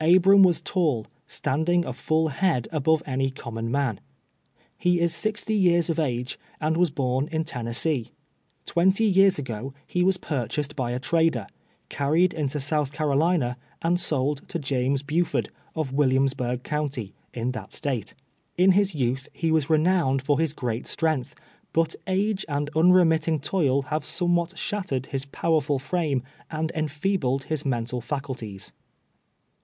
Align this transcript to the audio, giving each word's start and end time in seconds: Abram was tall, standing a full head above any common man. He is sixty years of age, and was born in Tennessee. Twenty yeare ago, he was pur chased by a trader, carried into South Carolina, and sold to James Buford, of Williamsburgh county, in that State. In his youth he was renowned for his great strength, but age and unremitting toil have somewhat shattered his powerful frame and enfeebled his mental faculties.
Abram 0.00 0.42
was 0.42 0.60
tall, 0.60 1.06
standing 1.28 1.84
a 1.84 1.92
full 1.92 2.26
head 2.30 2.66
above 2.72 3.00
any 3.06 3.30
common 3.30 3.70
man. 3.70 4.00
He 4.76 4.98
is 4.98 5.14
sixty 5.14 5.54
years 5.54 5.88
of 5.88 6.00
age, 6.00 6.36
and 6.60 6.76
was 6.76 6.90
born 6.90 7.28
in 7.28 7.44
Tennessee. 7.44 8.10
Twenty 8.66 9.04
yeare 9.04 9.30
ago, 9.38 9.72
he 9.86 10.02
was 10.02 10.16
pur 10.16 10.48
chased 10.48 10.74
by 10.74 10.90
a 10.90 10.98
trader, 10.98 11.46
carried 11.88 12.34
into 12.34 12.58
South 12.58 12.90
Carolina, 12.90 13.56
and 13.80 14.00
sold 14.00 14.48
to 14.48 14.58
James 14.58 15.04
Buford, 15.04 15.48
of 15.76 15.92
Williamsburgh 15.92 16.64
county, 16.64 17.14
in 17.32 17.52
that 17.52 17.72
State. 17.72 18.14
In 18.56 18.72
his 18.72 18.96
youth 18.96 19.28
he 19.32 19.52
was 19.52 19.70
renowned 19.70 20.22
for 20.22 20.40
his 20.40 20.52
great 20.54 20.88
strength, 20.88 21.36
but 21.72 21.94
age 22.08 22.44
and 22.48 22.68
unremitting 22.74 23.38
toil 23.38 23.82
have 23.82 24.04
somewhat 24.04 24.58
shattered 24.58 25.06
his 25.12 25.24
powerful 25.26 25.78
frame 25.78 26.24
and 26.50 26.72
enfeebled 26.74 27.44
his 27.44 27.64
mental 27.64 28.00
faculties. 28.00 28.72